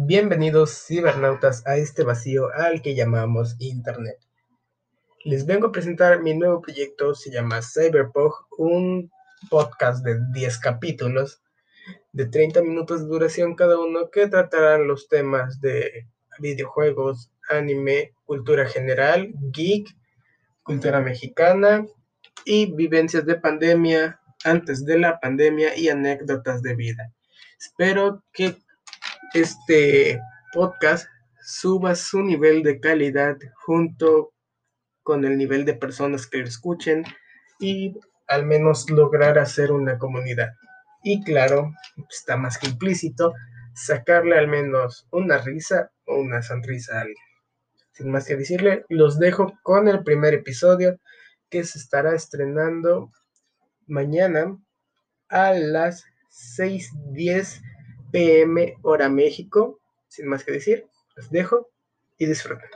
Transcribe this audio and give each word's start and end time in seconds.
Bienvenidos 0.00 0.86
cibernautas 0.86 1.66
a 1.66 1.76
este 1.76 2.04
vacío 2.04 2.54
al 2.54 2.82
que 2.82 2.94
llamamos 2.94 3.56
Internet. 3.58 4.16
Les 5.24 5.44
vengo 5.44 5.66
a 5.66 5.72
presentar 5.72 6.22
mi 6.22 6.34
nuevo 6.34 6.62
proyecto, 6.62 7.16
se 7.16 7.32
llama 7.32 7.60
Cyberpog, 7.62 8.46
un 8.58 9.10
podcast 9.50 10.04
de 10.04 10.20
10 10.32 10.58
capítulos 10.60 11.42
de 12.12 12.26
30 12.26 12.62
minutos 12.62 13.00
de 13.00 13.08
duración 13.08 13.56
cada 13.56 13.76
uno 13.76 14.08
que 14.08 14.28
tratarán 14.28 14.86
los 14.86 15.08
temas 15.08 15.60
de 15.60 16.06
videojuegos, 16.38 17.32
anime, 17.48 18.12
cultura 18.24 18.68
general, 18.68 19.32
geek, 19.50 19.88
cultura 20.62 21.00
mexicana 21.00 21.84
y 22.44 22.72
vivencias 22.72 23.26
de 23.26 23.34
pandemia, 23.34 24.20
antes 24.44 24.84
de 24.84 24.96
la 24.96 25.18
pandemia 25.18 25.76
y 25.76 25.88
anécdotas 25.88 26.62
de 26.62 26.76
vida. 26.76 27.12
Espero 27.58 28.22
que 28.32 28.56
este 29.34 30.20
podcast 30.52 31.08
suba 31.40 31.94
su 31.94 32.22
nivel 32.22 32.62
de 32.62 32.80
calidad 32.80 33.36
junto 33.64 34.32
con 35.02 35.24
el 35.24 35.36
nivel 35.36 35.64
de 35.64 35.74
personas 35.74 36.26
que 36.26 36.38
lo 36.38 36.44
escuchen 36.44 37.04
y 37.58 37.98
al 38.26 38.44
menos 38.46 38.90
lograr 38.90 39.38
hacer 39.38 39.72
una 39.72 39.98
comunidad. 39.98 40.50
Y 41.02 41.22
claro, 41.22 41.72
está 42.10 42.36
más 42.36 42.58
que 42.58 42.68
implícito, 42.68 43.32
sacarle 43.74 44.36
al 44.38 44.48
menos 44.48 45.06
una 45.10 45.38
risa 45.38 45.90
o 46.06 46.16
una 46.16 46.42
sonrisa 46.42 46.98
a 46.98 47.00
alguien. 47.02 47.16
Sin 47.92 48.10
más 48.10 48.26
que 48.26 48.36
decirle, 48.36 48.84
los 48.88 49.18
dejo 49.18 49.58
con 49.62 49.88
el 49.88 50.04
primer 50.04 50.34
episodio 50.34 50.98
que 51.50 51.64
se 51.64 51.78
estará 51.78 52.14
estrenando 52.14 53.10
mañana 53.86 54.56
a 55.28 55.52
las 55.52 56.04
6.10 56.58 57.60
pm 58.10 58.76
hora 58.82 59.08
México. 59.08 59.80
Sin 60.08 60.28
más 60.28 60.44
que 60.44 60.52
decir, 60.52 60.86
los 61.16 61.30
dejo 61.30 61.68
y 62.16 62.26
disfruten. 62.26 62.70